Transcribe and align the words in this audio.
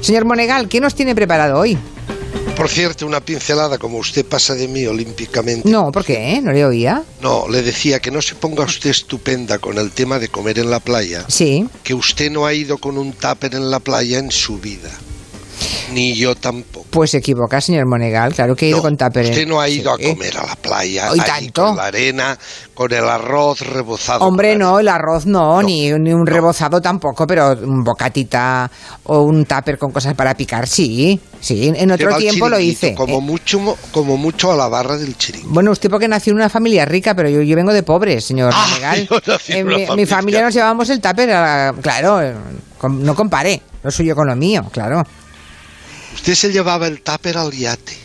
Señor 0.00 0.24
Monegal, 0.24 0.68
¿qué 0.68 0.80
nos 0.80 0.94
tiene 0.94 1.14
preparado 1.14 1.58
hoy? 1.58 1.76
Por 2.56 2.68
cierto, 2.68 3.06
una 3.06 3.20
pincelada, 3.20 3.78
como 3.78 3.98
usted 3.98 4.24
pasa 4.24 4.54
de 4.54 4.68
mí 4.68 4.84
olímpicamente. 4.86 5.68
No, 5.68 5.90
¿por 5.90 6.04
qué? 6.04 6.40
¿No 6.42 6.52
le 6.52 6.64
oía? 6.64 7.02
No, 7.22 7.48
le 7.48 7.62
decía 7.62 8.00
que 8.00 8.10
no 8.10 8.20
se 8.20 8.34
ponga 8.34 8.64
usted 8.64 8.90
estupenda 8.90 9.58
con 9.58 9.78
el 9.78 9.92
tema 9.92 10.18
de 10.18 10.28
comer 10.28 10.58
en 10.58 10.70
la 10.70 10.78
playa. 10.78 11.24
Sí. 11.28 11.66
Que 11.82 11.94
usted 11.94 12.30
no 12.30 12.44
ha 12.44 12.52
ido 12.52 12.76
con 12.76 12.98
un 12.98 13.12
tupper 13.12 13.54
en 13.54 13.70
la 13.70 13.80
playa 13.80 14.18
en 14.18 14.30
su 14.30 14.58
vida. 14.58 14.90
Ni 15.92 16.14
yo 16.14 16.34
tampoco. 16.34 16.86
Pues 16.90 17.10
se 17.10 17.18
equivoca, 17.18 17.60
señor 17.60 17.86
Monegal. 17.88 18.34
Claro 18.34 18.54
que 18.54 18.66
he 18.66 18.68
ido 18.68 18.78
No, 18.78 18.82
con 18.82 18.96
tupper. 18.96 19.24
Usted 19.26 19.46
no 19.46 19.60
ha 19.60 19.68
ido 19.68 19.96
Sí. 19.96 20.04
a 20.06 20.08
comer 20.14 20.36
a 20.38 20.46
la 20.46 20.56
playa 20.56 21.08
¿Y 21.14 21.20
ahí 21.20 21.26
tanto? 21.26 21.64
con 21.66 21.76
la 21.76 21.84
arena, 21.86 22.38
con 22.74 22.92
el 22.92 23.08
arroz 23.08 23.60
rebozado. 23.60 24.24
Hombre, 24.24 24.56
no, 24.56 24.78
el 24.78 24.88
arroz 24.88 25.26
no, 25.26 25.40
No, 25.40 25.62
ni, 25.62 25.90
ni 25.92 26.12
un 26.12 26.26
rebozado 26.26 26.80
tampoco, 26.80 27.26
pero 27.26 27.52
un 27.52 27.82
bocatita 27.82 28.70
o 29.04 29.22
un 29.22 29.44
tupper 29.44 29.78
con 29.78 29.90
cosas 29.90 30.14
para 30.14 30.34
picar, 30.34 30.66
sí. 30.68 31.18
Sí, 31.40 31.72
en 31.74 31.90
otro 31.90 32.16
tiempo 32.16 32.48
lo 32.48 32.58
hice. 32.60 32.94
Como 32.94 33.18
Eh, 33.18 33.20
mucho, 33.22 33.76
como 33.92 34.16
mucho 34.16 34.52
a 34.52 34.56
la 34.56 34.68
barra 34.68 34.96
del 34.96 35.16
chiringuito. 35.16 35.52
Bueno, 35.54 35.70
usted 35.72 35.88
porque 35.90 36.06
nació 36.08 36.32
en 36.32 36.36
una 36.36 36.48
familia 36.50 36.84
rica, 36.84 37.14
pero 37.14 37.28
yo, 37.30 37.40
yo 37.42 37.56
vengo 37.56 37.72
de 37.72 37.82
pobres, 37.82 38.24
señor 38.24 38.52
Ah, 38.54 38.66
Monegal. 38.70 39.08
Eh, 39.48 39.64
mi, 39.64 39.86
mi 39.96 40.06
familia. 40.06 40.42
nos 40.42 40.52
llevábamos 40.54 40.88
el 40.90 41.00
tupper, 41.00 41.30
a- 41.32 41.72
claro, 41.80 42.20
no 42.90 43.14
compare 43.14 43.60
lo 43.82 43.90
suyo 43.90 44.14
con 44.14 44.26
lo 44.26 44.36
mío, 44.36 44.62
claro. 44.70 45.02
Usted 46.14 46.34
se 46.34 46.52
llevaba 46.52 46.86
el 46.86 47.02
tupper 47.02 47.38
al 47.38 47.52
yate. 47.52 47.96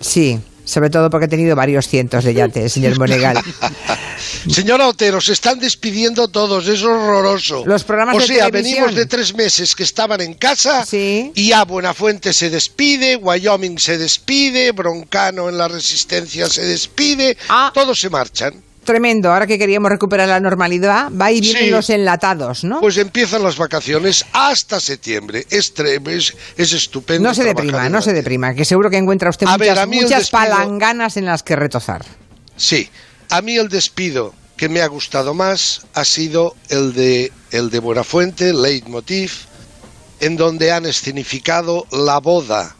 Sí, 0.00 0.38
sobre 0.64 0.90
todo 0.90 1.10
porque 1.10 1.26
he 1.26 1.28
tenido 1.28 1.54
varios 1.56 1.86
cientos 1.88 2.24
de 2.24 2.34
yates, 2.34 2.72
señor 2.72 2.98
Monegal. 2.98 3.42
Señora 4.48 4.88
Otero, 4.88 5.20
se 5.20 5.32
están 5.32 5.58
despidiendo 5.58 6.28
todos, 6.28 6.66
es 6.68 6.82
horroroso. 6.82 7.64
Los 7.66 7.84
programas 7.84 8.16
o 8.16 8.20
sea, 8.26 8.48
venimos 8.48 8.94
de 8.94 9.04
tres 9.06 9.34
meses 9.34 9.74
que 9.74 9.82
estaban 9.82 10.20
en 10.20 10.34
casa 10.34 10.84
Sí. 10.86 11.32
y 11.34 11.48
ya 11.48 11.64
Buenafuente 11.64 12.32
se 12.32 12.48
despide, 12.50 13.16
Wyoming 13.16 13.78
se 13.78 13.98
despide, 13.98 14.72
Broncano 14.72 15.48
en 15.48 15.58
la 15.58 15.68
Resistencia 15.68 16.48
se 16.48 16.64
despide, 16.64 17.36
Ah. 17.48 17.70
todos 17.74 18.00
se 18.00 18.08
marchan. 18.08 18.54
Tremendo, 18.84 19.30
ahora 19.32 19.46
que 19.46 19.58
queríamos 19.58 19.90
recuperar 19.90 20.26
la 20.28 20.40
normalidad, 20.40 21.10
va 21.12 21.30
y 21.30 21.40
vienen 21.40 21.64
Sí. 21.64 21.70
los 21.70 21.90
enlatados, 21.90 22.64
¿no? 22.64 22.80
Pues 22.80 22.96
empiezan 22.96 23.42
las 23.42 23.56
vacaciones 23.58 24.24
hasta 24.32 24.80
septiembre. 24.80 25.46
Es, 25.50 25.72
es, 25.78 26.34
es 26.56 26.72
estupendo. 26.72 27.28
no 27.28 27.34
se 27.34 27.44
deprima, 27.44 27.88
no 27.88 28.00
se 28.00 28.12
deprima, 28.12 28.54
que 28.54 28.64
seguro 28.64 28.88
que 28.90 28.96
encuentra 28.96 29.28
usted 29.30 29.46
A 29.46 29.58
muchas, 29.86 30.10
despido- 30.10 30.30
palanganas 30.30 31.16
en 31.18 31.26
las 31.26 31.42
que 31.42 31.56
retozar. 31.56 32.04
Sí, 32.56 32.88
a 33.28 33.42
mí 33.42 33.56
el 33.56 33.68
despido 33.68 34.34
que 34.56 34.68
me 34.68 34.80
ha 34.80 34.86
gustado 34.86 35.34
más 35.34 35.82
ha 35.94 36.04
sido 36.04 36.56
el 36.68 36.92
de 36.94 37.32
el 37.50 37.70
de 37.70 37.78
Buenafuente, 37.80 38.52
Leitmotiv, 38.52 39.32
en 40.20 40.36
donde 40.36 40.72
han 40.72 40.86
escenificado 40.86 41.86
la 41.90 42.18
boda 42.18 42.76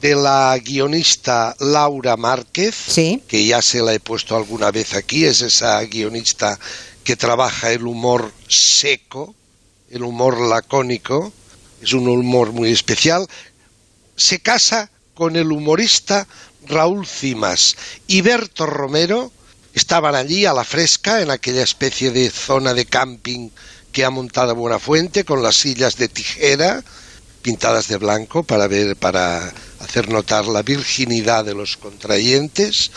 de 0.00 0.14
la 0.14 0.58
guionista 0.58 1.54
Laura 1.60 2.16
Márquez, 2.16 2.74
Sí. 2.74 3.22
que 3.28 3.44
ya 3.44 3.60
se 3.60 3.82
la 3.82 3.92
he 3.92 4.00
puesto 4.00 4.36
alguna 4.36 4.70
vez 4.70 4.94
aquí, 4.94 5.24
es 5.24 5.42
esa 5.42 5.80
guionista 5.82 6.58
que 7.04 7.16
trabaja 7.16 7.72
el 7.72 7.86
humor 7.86 8.32
seco, 8.48 9.34
el 9.90 10.02
humor 10.02 10.40
lacónico, 10.40 11.32
es 11.82 11.92
un 11.92 12.08
humor 12.08 12.52
muy 12.52 12.70
especial, 12.70 13.26
se 14.16 14.40
casa 14.40 14.90
con 15.14 15.36
el 15.36 15.52
humorista 15.52 16.26
Raúl 16.66 17.06
Cimas 17.06 17.76
y 18.06 18.20
Berto 18.20 18.66
Romero 18.66 19.32
estaban 19.74 20.14
allí 20.14 20.46
a 20.46 20.52
la 20.52 20.64
fresca 20.64 21.20
en 21.22 21.30
aquella 21.30 21.62
especie 21.62 22.10
de 22.10 22.30
zona 22.30 22.74
de 22.74 22.86
camping 22.86 23.50
que 23.92 24.04
ha 24.04 24.10
montado 24.10 24.54
Buenafuente 24.54 25.24
con 25.24 25.42
las 25.42 25.56
sillas 25.56 25.96
de 25.96 26.08
tijera 26.08 26.82
pintadas 27.42 27.88
de 27.88 27.96
blanco 27.96 28.42
para 28.42 28.66
ver 28.68 28.96
para 28.96 29.52
hacer 29.90 30.08
notar 30.08 30.46
la 30.46 30.62
virginidad 30.62 31.44
de 31.44 31.52
los 31.52 31.76
contrayentes 31.76 32.92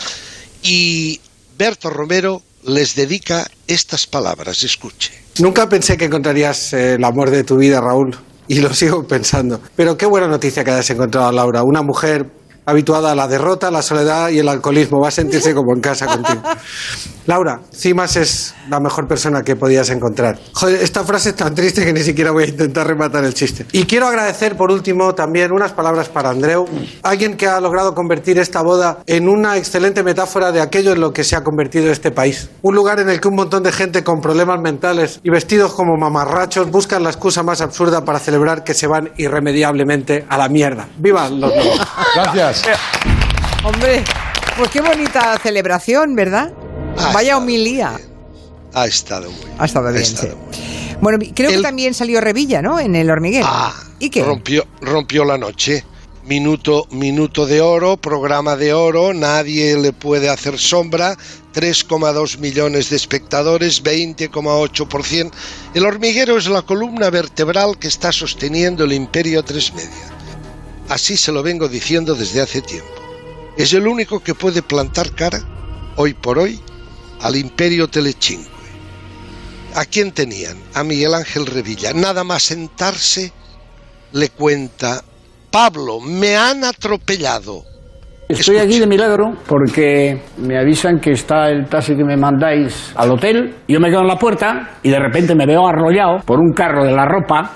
y 0.62 1.20
Berto 1.58 1.90
Romero 1.90 2.40
les 2.62 2.94
dedica 2.94 3.50
estas 3.66 4.06
palabras, 4.06 4.62
escuche. 4.62 5.12
Nunca 5.40 5.68
pensé 5.68 5.96
que 5.96 6.04
encontrarías 6.04 6.72
eh, 6.72 6.94
el 6.94 7.02
amor 7.02 7.30
de 7.30 7.42
tu 7.42 7.56
vida, 7.56 7.80
Raúl, 7.80 8.16
y 8.46 8.60
lo 8.60 8.72
sigo 8.72 9.08
pensando. 9.08 9.60
Pero 9.74 9.98
qué 9.98 10.06
buena 10.06 10.28
noticia 10.28 10.62
que 10.62 10.70
hayas 10.70 10.88
encontrado 10.90 11.26
a 11.26 11.32
Laura, 11.32 11.64
una 11.64 11.82
mujer 11.82 12.30
habituada 12.66 13.12
a 13.12 13.14
la 13.14 13.28
derrota, 13.28 13.70
la 13.70 13.82
soledad 13.82 14.30
y 14.30 14.38
el 14.38 14.48
alcoholismo. 14.48 15.00
Va 15.00 15.08
a 15.08 15.12
sentirse 15.12 15.54
como 15.54 15.74
en 15.74 15.80
casa 15.80 16.06
contigo. 16.06 16.42
Laura, 17.26 17.60
Cimas 17.72 18.16
es 18.16 18.54
la 18.68 18.80
mejor 18.80 19.08
persona 19.08 19.42
que 19.42 19.56
podías 19.56 19.88
encontrar. 19.88 20.38
Joder, 20.52 20.82
esta 20.82 21.04
frase 21.04 21.30
es 21.30 21.36
tan 21.36 21.54
triste 21.54 21.82
que 21.82 21.92
ni 21.92 22.02
siquiera 22.02 22.32
voy 22.32 22.44
a 22.44 22.48
intentar 22.48 22.86
rematar 22.86 23.24
el 23.24 23.32
chiste. 23.32 23.64
Y 23.72 23.84
quiero 23.84 24.06
agradecer 24.06 24.56
por 24.56 24.70
último 24.70 25.14
también 25.14 25.50
unas 25.50 25.72
palabras 25.72 26.10
para 26.10 26.28
Andreu, 26.28 26.66
alguien 27.02 27.38
que 27.38 27.46
ha 27.46 27.60
logrado 27.60 27.94
convertir 27.94 28.38
esta 28.38 28.62
boda 28.62 28.98
en 29.06 29.28
una 29.28 29.56
excelente 29.56 30.02
metáfora 30.02 30.52
de 30.52 30.60
aquello 30.60 30.92
en 30.92 31.00
lo 31.00 31.12
que 31.12 31.24
se 31.24 31.34
ha 31.34 31.42
convertido 31.42 31.90
este 31.90 32.10
país. 32.10 32.50
Un 32.60 32.74
lugar 32.74 33.00
en 33.00 33.08
el 33.08 33.20
que 33.20 33.28
un 33.28 33.36
montón 33.36 33.62
de 33.62 33.72
gente 33.72 34.04
con 34.04 34.20
problemas 34.20 34.60
mentales 34.60 35.20
y 35.22 35.30
vestidos 35.30 35.72
como 35.72 35.96
mamarrachos 35.96 36.70
buscan 36.70 37.02
la 37.02 37.10
excusa 37.10 37.42
más 37.42 37.62
absurda 37.62 38.04
para 38.04 38.18
celebrar 38.18 38.64
que 38.64 38.74
se 38.74 38.86
van 38.86 39.10
irremediablemente 39.16 40.26
a 40.28 40.36
la 40.36 40.48
mierda. 40.48 40.88
¡Viva 40.98 41.28
los 41.30 41.54
lobos! 41.56 41.80
Gracias. 42.14 42.53
Hombre, 43.64 44.04
pues 44.56 44.70
qué 44.70 44.80
bonita 44.80 45.38
celebración, 45.42 46.14
¿verdad? 46.14 46.52
Vaya 47.12 47.36
homilía. 47.36 47.98
Ha 48.72 48.86
estado 48.86 49.30
muy 49.30 49.44
bien. 49.44 49.56
Ha 49.58 49.64
estado 49.64 49.90
bien, 49.90 50.02
estado 50.02 50.36
muy 50.36 50.56
bien. 50.56 50.98
Bueno, 51.00 51.18
creo 51.34 51.50
que 51.50 51.58
también 51.60 51.94
salió 51.94 52.20
Revilla, 52.20 52.62
¿no? 52.62 52.78
En 52.78 52.94
el 52.96 53.10
hormiguero. 53.10 53.46
Ah, 53.48 53.74
¿Y 53.98 54.10
qué? 54.10 54.22
Rompió, 54.24 54.66
rompió 54.80 55.24
la 55.24 55.38
noche. 55.38 55.84
Minuto, 56.24 56.86
minuto 56.90 57.44
de 57.44 57.60
oro, 57.60 57.98
programa 57.98 58.56
de 58.56 58.72
oro, 58.72 59.12
nadie 59.12 59.76
le 59.76 59.92
puede 59.92 60.30
hacer 60.30 60.58
sombra. 60.58 61.16
3,2 61.54 62.38
millones 62.38 62.90
de 62.90 62.96
espectadores, 62.96 63.82
20,8%. 63.84 65.30
El 65.74 65.84
hormiguero 65.84 66.38
es 66.38 66.46
la 66.46 66.62
columna 66.62 67.10
vertebral 67.10 67.78
que 67.78 67.88
está 67.88 68.10
sosteniendo 68.10 68.84
el 68.84 68.92
imperio 68.94 69.42
3 69.42 69.74
media. 69.74 70.13
Así 70.88 71.16
se 71.16 71.32
lo 71.32 71.42
vengo 71.42 71.68
diciendo 71.68 72.14
desde 72.14 72.40
hace 72.40 72.60
tiempo. 72.60 72.90
Es 73.56 73.72
el 73.72 73.86
único 73.86 74.20
que 74.20 74.34
puede 74.34 74.62
plantar 74.62 75.12
cara, 75.12 75.40
hoy 75.96 76.14
por 76.14 76.38
hoy, 76.38 76.60
al 77.20 77.36
imperio 77.36 77.88
Telechinque. 77.88 78.48
¿A 79.76 79.84
quién 79.84 80.12
tenían? 80.12 80.56
A 80.74 80.84
Miguel 80.84 81.14
Ángel 81.14 81.46
Revilla. 81.46 81.92
Nada 81.92 82.22
más 82.22 82.44
sentarse, 82.44 83.32
le 84.12 84.28
cuenta, 84.30 85.02
Pablo, 85.50 86.00
me 86.00 86.36
han 86.36 86.64
atropellado. 86.64 87.64
Estoy 88.28 88.56
aquí 88.56 88.80
de 88.80 88.86
milagro 88.86 89.36
porque 89.46 90.18
me 90.38 90.58
avisan 90.58 90.98
que 90.98 91.12
está 91.12 91.48
el 91.48 91.66
taxi 91.66 91.94
que 91.94 92.04
me 92.04 92.16
mandáis 92.16 92.92
al 92.96 93.12
hotel. 93.12 93.54
Yo 93.68 93.80
me 93.80 93.90
quedo 93.90 94.00
en 94.00 94.08
la 94.08 94.16
puerta 94.16 94.78
y 94.82 94.90
de 94.90 94.98
repente 94.98 95.34
me 95.34 95.44
veo 95.44 95.66
arrollado 95.66 96.20
por 96.24 96.38
un 96.38 96.52
carro 96.52 96.84
de 96.84 96.92
la 96.92 97.04
ropa. 97.04 97.52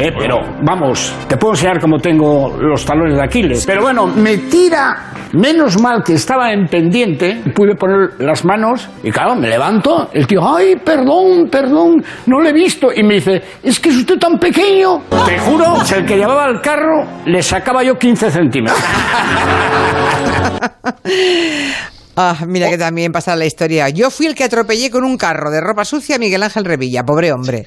Eh, 0.00 0.12
pero 0.18 0.38
vamos, 0.62 1.14
te 1.28 1.36
puedo 1.36 1.52
enseñar 1.52 1.78
cómo 1.78 1.98
tengo 1.98 2.56
los 2.58 2.86
talones 2.86 3.16
de 3.16 3.22
Aquiles. 3.22 3.66
Pero 3.66 3.82
bueno, 3.82 4.06
me 4.06 4.38
tira. 4.38 5.12
Menos 5.32 5.80
mal 5.80 6.02
que 6.02 6.14
estaba 6.14 6.52
en 6.52 6.66
pendiente, 6.66 7.40
pude 7.54 7.76
poner 7.76 8.14
las 8.18 8.44
manos 8.44 8.88
y 9.02 9.12
claro, 9.12 9.36
me 9.36 9.48
levanto. 9.48 10.08
El 10.12 10.26
tío, 10.26 10.40
ay, 10.42 10.76
perdón, 10.76 11.48
perdón, 11.50 12.02
no 12.26 12.40
lo 12.40 12.48
he 12.48 12.52
visto. 12.52 12.88
Y 12.92 13.02
me 13.02 13.14
dice, 13.14 13.40
es 13.62 13.78
que 13.78 13.90
es 13.90 13.96
usted 13.96 14.18
tan 14.18 14.38
pequeño. 14.38 15.02
Te 15.26 15.38
juro, 15.38 15.84
si 15.84 15.94
el 15.94 16.06
que 16.06 16.16
llevaba 16.16 16.46
el 16.46 16.60
carro 16.60 17.04
le 17.26 17.42
sacaba 17.42 17.84
yo 17.84 17.96
15 17.96 18.30
centímetros. 18.30 18.80
Ah, 22.22 22.36
mira 22.46 22.68
que 22.68 22.76
también 22.76 23.12
pasa 23.12 23.34
la 23.34 23.46
historia. 23.46 23.88
Yo 23.88 24.10
fui 24.10 24.26
el 24.26 24.34
que 24.34 24.44
atropellé 24.44 24.90
con 24.90 25.04
un 25.04 25.16
carro 25.16 25.50
de 25.50 25.60
ropa 25.60 25.86
sucia 25.86 26.16
a 26.16 26.18
Miguel 26.18 26.42
Ángel 26.42 26.66
Revilla, 26.66 27.02
pobre 27.02 27.32
hombre. 27.32 27.64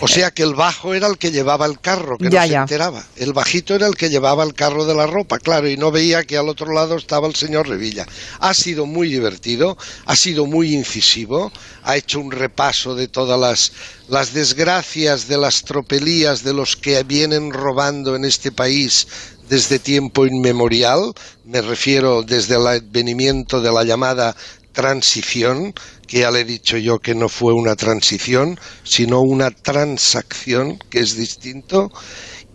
O 0.00 0.08
sea 0.08 0.30
que 0.32 0.42
el 0.42 0.54
bajo 0.54 0.94
era 0.94 1.06
el 1.06 1.16
que 1.18 1.30
llevaba 1.30 1.66
el 1.66 1.80
carro, 1.80 2.18
que 2.18 2.28
Ya, 2.30 2.40
no 2.40 2.46
se 2.46 2.52
ya. 2.52 2.60
enteraba. 2.62 3.04
El 3.16 3.32
bajito 3.32 3.74
era 3.74 3.86
el 3.86 3.96
que 3.96 4.10
llevaba 4.10 4.44
el 4.44 4.54
carro 4.54 4.84
de 4.84 4.94
la 4.94 5.06
ropa, 5.06 5.38
claro, 5.38 5.68
y 5.68 5.76
no 5.76 5.90
veía 5.90 6.24
que 6.24 6.36
al 6.36 6.48
otro 6.48 6.72
lado 6.72 6.96
estaba 6.96 7.26
el 7.28 7.34
señor 7.34 7.68
Revilla. 7.68 8.06
Ha 8.40 8.52
sido 8.54 8.86
muy 8.86 9.08
divertido, 9.08 9.76
ha 10.06 10.16
sido 10.16 10.46
muy 10.46 10.74
incisivo, 10.74 11.52
ha 11.84 11.96
hecho 11.96 12.20
un 12.20 12.30
repaso 12.30 12.94
de 12.94 13.08
todas 13.08 13.38
las, 13.38 13.72
las 14.08 14.32
desgracias 14.34 15.28
de 15.28 15.38
las 15.38 15.62
tropelías 15.62 16.42
de 16.44 16.52
los 16.52 16.76
que 16.76 17.02
vienen 17.04 17.52
robando 17.52 18.16
en 18.16 18.24
este 18.24 18.52
país 18.52 19.06
desde 19.48 19.78
tiempo 19.78 20.26
inmemorial, 20.26 21.12
me 21.44 21.60
refiero 21.60 22.22
desde 22.22 22.56
el 22.56 22.66
advenimiento 22.66 23.60
de 23.60 23.70
la 23.70 23.84
llamada 23.84 24.34
transición, 24.74 25.72
que 26.06 26.18
ya 26.20 26.30
le 26.30 26.40
he 26.40 26.44
dicho 26.44 26.76
yo 26.76 26.98
que 26.98 27.14
no 27.14 27.30
fue 27.30 27.54
una 27.54 27.76
transición, 27.76 28.58
sino 28.82 29.20
una 29.22 29.50
transacción, 29.50 30.78
que 30.90 31.00
es 31.00 31.16
distinto, 31.16 31.90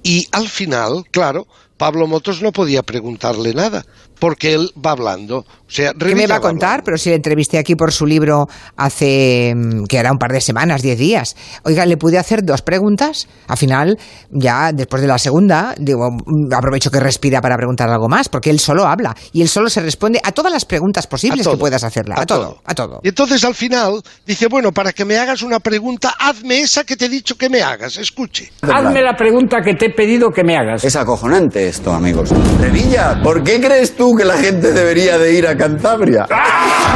y 0.03 0.27
al 0.31 0.47
final, 0.47 1.05
claro, 1.11 1.47
Pablo 1.77 2.05
Motos 2.07 2.41
no 2.41 2.51
podía 2.51 2.83
preguntarle 2.83 3.53
nada, 3.53 3.85
porque 4.19 4.53
él 4.53 4.71
va 4.85 4.91
hablando. 4.91 5.39
O 5.39 5.71
sea, 5.71 5.93
¿Qué 5.93 6.15
me 6.15 6.27
va 6.27 6.35
a 6.35 6.39
contar? 6.39 6.69
hablando. 6.69 6.85
Pero 6.85 6.97
si 6.97 7.09
le 7.09 7.15
entrevisté 7.15 7.57
aquí 7.57 7.75
por 7.75 7.91
su 7.91 8.05
libro 8.05 8.47
hace, 8.75 9.53
mm, 9.55 9.85
que 9.85 9.97
era 9.97 10.11
un 10.11 10.17
par 10.17 10.31
de 10.31 10.41
semanas, 10.41 10.81
diez 10.81 10.97
días. 10.97 11.35
Oiga, 11.63 11.85
¿le 11.85 11.97
pude 11.97 12.17
hacer 12.17 12.43
dos 12.43 12.61
preguntas? 12.61 13.27
Al 13.47 13.57
final, 13.57 13.97
ya 14.31 14.71
después 14.73 15.01
de 15.01 15.07
la 15.07 15.17
segunda, 15.17 15.75
digo, 15.77 16.09
mm, 16.11 16.53
aprovecho 16.53 16.91
que 16.91 16.99
respira 16.99 17.41
para 17.41 17.55
preguntar 17.55 17.89
algo 17.89 18.09
más, 18.09 18.29
porque 18.29 18.49
él 18.49 18.59
solo 18.59 18.85
habla 18.85 19.15
y 19.31 19.41
él 19.41 19.49
solo 19.49 19.69
se 19.69 19.81
responde 19.81 20.19
a 20.23 20.31
todas 20.31 20.51
las 20.51 20.65
preguntas 20.65 21.07
posibles 21.07 21.47
que 21.47 21.57
puedas 21.57 21.83
hacerle. 21.83 22.15
A, 22.17 22.25
todo, 22.25 22.61
a 22.65 22.73
todo. 22.73 22.99
Y 23.03 23.09
entonces 23.09 23.43
al 23.43 23.55
final 23.55 24.01
dice, 24.25 24.47
bueno, 24.47 24.71
para 24.71 24.91
que 24.91 25.05
me 25.05 25.17
hagas 25.17 25.43
una 25.43 25.59
pregunta, 25.59 26.15
hazme 26.19 26.61
esa 26.61 26.83
que 26.83 26.97
te 26.97 27.05
he 27.05 27.09
dicho 27.09 27.37
que 27.37 27.49
me 27.49 27.61
hagas. 27.61 27.97
Escuche. 27.97 28.51
Hazme 28.61 29.01
la 29.01 29.15
pregunta 29.15 29.57
que 29.63 29.75
te 29.75 29.87
he 29.87 29.93
pedido 29.93 30.29
que 30.31 30.43
me 30.43 30.57
hagas. 30.57 30.83
Es 30.83 30.95
acojonante 30.95 31.67
esto, 31.67 31.93
amigos. 31.93 32.31
Revilla, 32.59 33.21
¿por 33.23 33.43
qué 33.43 33.61
crees 33.61 33.95
tú 33.95 34.08
que 34.15 34.25
la 34.25 34.37
gente 34.37 34.71
debería 34.71 35.17
de 35.17 35.33
ir 35.33 35.47
a 35.47 35.55
Cantabria? 35.55 36.25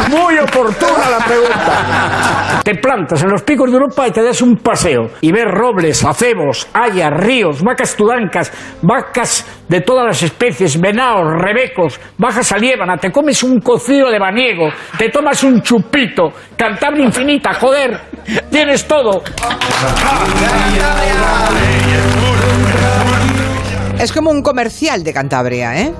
Muy 0.10 0.38
oportuna 0.38 1.10
la 1.10 1.25
pregunta. 1.25 2.62
Te 2.63 2.75
plantas 2.75 3.24
en 3.24 3.30
los 3.30 3.42
picos 3.44 3.69
de 3.69 3.77
Europa 3.77 4.07
y 4.07 4.12
te 4.12 4.24
das 4.24 4.42
un 4.42 4.57
paseo 4.57 5.12
y 5.21 5.31
ves 5.31 5.45
robles, 5.45 6.04
acebos, 6.04 6.68
hayas, 6.74 7.12
ríos, 7.12 7.62
vacas 7.62 7.95
tudancas, 7.95 8.51
vacas 8.81 9.45
de 9.68 9.81
todas 9.81 10.06
las 10.06 10.24
especies, 10.24 10.80
venados, 10.80 11.42
rebecos, 11.42 12.00
bajas 12.18 12.51
a 12.51 12.57
Liébana, 12.57 12.98
te 12.98 13.12
comes 13.12 13.44
un 13.44 13.60
cocido 13.60 14.10
de 14.10 14.19
baniego, 14.19 14.69
te 14.98 15.10
tomas 15.10 15.44
un 15.44 15.62
chupito, 15.62 16.31
Cantabria 16.56 17.06
infinita, 17.06 17.54
joder, 17.54 18.00
tienes 18.50 18.88
todo. 18.88 19.24
Es 24.00 24.12
como 24.12 24.31
un 24.31 24.42
comercial 24.42 25.04
de 25.04 25.13
Cantabria, 25.13 25.81
¿eh? 25.81 25.94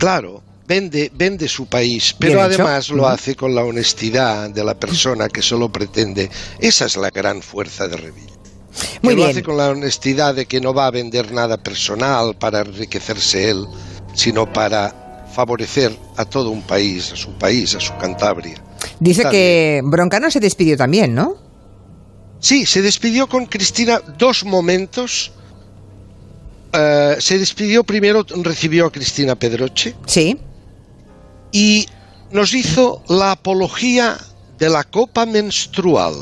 Claro, 0.00 0.42
vende, 0.66 1.10
vende 1.14 1.46
su 1.46 1.66
país, 1.66 2.14
pero 2.18 2.34
Bien 2.34 2.52
hecho. 2.52 2.62
además 2.62 2.88
lo 2.90 3.06
hace 3.06 3.36
con 3.36 3.54
la 3.54 3.64
honestidad 3.64 4.50
de 4.50 4.64
la 4.64 4.74
persona 4.74 5.28
que 5.28 5.42
solo 5.42 5.70
pretende. 5.70 6.30
Esa 6.58 6.86
es 6.86 6.96
la 6.96 7.10
gran 7.10 7.42
fuerza 7.42 7.86
de 7.86 7.96
Revilla. 7.96 8.34
Muy 9.02 9.14
que 9.14 9.20
lo 9.20 9.26
hace 9.26 9.42
con 9.42 9.56
la 9.56 9.70
honestidad 9.70 10.34
de 10.34 10.46
que 10.46 10.60
no 10.60 10.72
va 10.72 10.86
a 10.86 10.90
vender 10.90 11.32
nada 11.32 11.56
personal 11.56 12.36
para 12.36 12.60
enriquecerse 12.60 13.50
él, 13.50 13.66
sino 14.14 14.50
para 14.50 15.26
favorecer 15.34 15.96
a 16.16 16.24
todo 16.24 16.50
un 16.50 16.62
país, 16.62 17.12
a 17.12 17.16
su 17.16 17.32
país, 17.38 17.74
a 17.74 17.80
su 17.80 17.96
Cantabria. 17.98 18.62
Dice 18.98 19.24
que 19.30 19.80
Broncano 19.84 20.30
se 20.30 20.40
despidió 20.40 20.76
también, 20.76 21.14
¿no? 21.14 21.36
Sí, 22.38 22.64
se 22.64 22.80
despidió 22.80 23.28
con 23.28 23.46
Cristina 23.46 24.00
dos 24.18 24.44
momentos. 24.44 25.32
Eh, 26.72 27.16
se 27.18 27.38
despidió 27.38 27.82
primero, 27.84 28.24
recibió 28.42 28.86
a 28.86 28.92
Cristina 28.92 29.34
Pedroche 29.34 29.94
Sí. 30.06 30.38
y 31.52 31.86
nos 32.30 32.54
hizo 32.54 33.02
la 33.08 33.32
apología 33.32 34.16
de 34.58 34.68
la 34.68 34.84
copa 34.84 35.26
menstrual. 35.26 36.14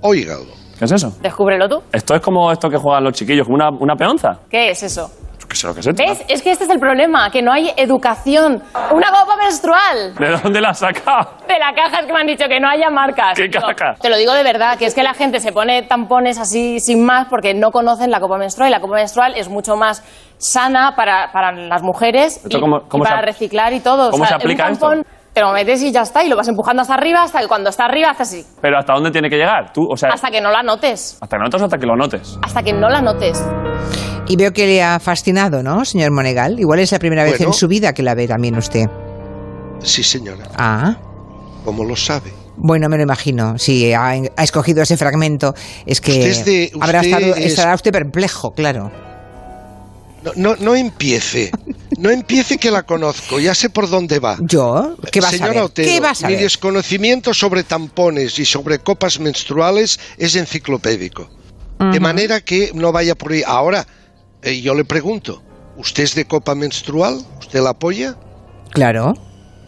Óigalo. 0.00 0.58
¿Qué 0.78 0.86
es 0.86 0.92
eso? 0.92 1.14
Descúbrelo 1.22 1.68
tú. 1.68 1.82
Esto 1.92 2.14
es 2.14 2.22
como 2.22 2.50
esto 2.50 2.70
que 2.70 2.78
juegan 2.78 3.04
los 3.04 3.12
chiquillos, 3.12 3.44
como 3.46 3.56
una, 3.56 3.68
una 3.70 3.96
peonza. 3.96 4.38
¿Qué 4.48 4.70
es 4.70 4.82
eso? 4.82 5.10
Yo 5.52 5.74
qué 5.74 5.82
sé 5.82 5.90
lo 5.90 5.94
que 5.96 6.04
es. 6.04 6.24
Es 6.28 6.42
que 6.42 6.50
este 6.52 6.64
es 6.64 6.70
el 6.70 6.78
problema, 6.78 7.30
que 7.30 7.42
no 7.42 7.52
hay 7.52 7.72
educación. 7.76 8.62
Una 8.92 9.08
copa 9.10 9.36
menstrual. 9.36 10.14
¿De 10.18 10.38
dónde 10.42 10.60
la 10.60 10.72
sacado? 10.74 11.36
De 11.48 11.58
la 11.58 11.72
caja 11.74 12.00
es 12.00 12.06
que 12.06 12.12
me 12.12 12.20
han 12.20 12.26
dicho 12.26 12.46
que 12.48 12.60
no 12.60 12.68
haya 12.68 12.88
marcas. 12.90 13.36
¿Qué 13.36 13.48
No, 13.48 13.60
caja? 13.74 13.94
te 14.00 14.08
lo 14.08 14.16
digo 14.16 14.32
de 14.32 14.42
verdad, 14.42 14.78
que 14.78 14.86
es 14.86 14.94
que 14.94 15.02
la 15.02 15.14
gente 15.14 15.40
se 15.40 15.52
pone 15.52 15.82
tampones 15.82 16.38
así 16.38 16.78
sin 16.80 17.04
más 17.04 17.26
porque 17.28 17.54
no 17.54 17.70
conocen 17.70 18.10
la 18.10 18.20
copa 18.20 18.38
menstrual 18.38 18.68
y 18.70 18.72
la 18.72 18.80
copa 18.80 18.94
menstrual 18.94 19.34
es 19.36 19.48
mucho 19.48 19.76
más 19.76 20.02
sana 20.38 20.94
para, 20.96 21.30
para 21.32 21.52
las 21.52 21.82
mujeres 21.82 22.36
¿Esto 22.44 22.56
y, 22.56 22.60
cómo- 22.60 22.80
cómo 22.88 23.04
y 23.04 23.06
para 23.06 23.20
se 23.20 23.26
reciclar 23.26 23.72
y 23.72 23.80
todo. 23.80 24.10
cómo 24.10 24.22
o 24.22 24.26
sea, 24.26 24.38
se 24.38 24.42
aplica 24.44 24.68
esto? 24.68 24.86
Te 25.32 25.40
lo 25.40 25.52
metes 25.52 25.82
y 25.82 25.92
ya 25.92 26.02
está 26.02 26.22
y 26.24 26.28
lo 26.28 26.36
vas 26.36 26.48
empujando 26.48 26.82
hasta 26.82 26.94
arriba 26.94 27.22
hasta 27.22 27.40
que 27.40 27.46
cuando 27.48 27.70
está 27.70 27.84
arriba 27.86 28.10
hace 28.10 28.22
así. 28.22 28.46
Pero 28.60 28.78
¿hasta 28.78 28.94
dónde 28.94 29.10
tiene 29.10 29.28
que 29.30 29.36
llegar? 29.36 29.72
Tú, 29.72 29.82
o 29.90 29.96
sea, 29.96 30.10
Hasta 30.10 30.30
que 30.30 30.40
no 30.40 30.50
la 30.50 30.62
notes. 30.62 31.18
hasta 31.20 31.36
que 31.36 31.42
notas 31.42 31.62
o 31.62 31.64
hasta 31.64 31.78
que 31.78 31.86
lo 31.86 31.96
notes. 31.96 32.38
Hasta 32.42 32.62
que 32.62 32.72
no 32.72 32.88
la 32.88 33.00
notes. 33.00 33.42
Y 34.26 34.36
veo 34.36 34.52
que 34.52 34.66
le 34.66 34.82
ha 34.82 34.98
fascinado, 35.00 35.62
¿no, 35.62 35.84
señor 35.84 36.10
Monegal? 36.12 36.58
Igual 36.60 36.80
es 36.80 36.92
la 36.92 36.98
primera 36.98 37.22
vez 37.24 37.32
Bueno. 37.38 37.46
en 37.48 37.52
su 37.52 37.68
vida 37.68 37.92
que 37.92 38.02
la 38.02 38.14
ve 38.14 38.28
también 38.28 38.56
usted. 38.56 38.86
Sí, 39.80 40.02
señora. 40.02 40.44
Ah. 40.56 40.96
¿Cómo 41.64 41.84
lo 41.84 41.96
sabe? 41.96 42.32
Bueno, 42.56 42.88
me 42.88 42.96
lo 42.96 43.02
imagino. 43.02 43.56
Si 43.58 43.92
ha, 43.92 44.10
ha 44.10 44.42
escogido 44.44 44.82
ese 44.82 44.96
fragmento, 44.96 45.54
es 45.86 46.00
que 46.00 46.12
Usted 46.12 46.26
es 46.30 46.44
de- 46.44 46.72
habrá 46.80 47.00
usted 47.00 47.12
estado, 47.16 47.34
es- 47.36 47.46
estará 47.46 47.74
usted 47.74 47.90
perplejo, 47.92 48.52
claro. 48.52 48.90
No, 50.24 50.32
no, 50.36 50.56
no 50.56 50.74
empiece. 50.74 51.50
No 51.98 52.10
empiece 52.10 52.58
que 52.58 52.70
la 52.70 52.82
conozco. 52.84 53.40
Ya 53.40 53.54
sé 53.54 53.70
por 53.70 53.88
dónde 53.88 54.18
va. 54.18 54.36
¿Yo? 54.40 54.96
¿Qué 55.12 55.20
vas 55.20 55.30
a 55.30 55.32
Señora 55.32 55.52
ver? 55.52 55.62
Otero, 55.62 55.88
¿Qué 55.88 56.00
vas 56.00 56.22
a 56.22 56.26
mi 56.28 56.34
ver? 56.34 56.42
desconocimiento 56.42 57.32
sobre 57.34 57.62
tampones 57.62 58.38
y 58.38 58.44
sobre 58.44 58.78
copas 58.78 59.18
menstruales 59.20 59.98
es 60.18 60.36
enciclopédico. 60.36 61.28
De 61.92 61.98
manera 62.00 62.42
que 62.42 62.72
no 62.74 62.92
vaya 62.92 63.14
por 63.14 63.32
ahí. 63.32 63.42
Ahora, 63.46 63.86
eh, 64.42 64.60
yo 64.60 64.74
le 64.74 64.84
pregunto, 64.84 65.42
¿usted 65.78 66.02
es 66.02 66.14
de 66.14 66.26
copa 66.26 66.54
menstrual? 66.54 67.18
¿Usted 67.38 67.60
la 67.62 67.70
apoya? 67.70 68.16
Claro. 68.72 69.14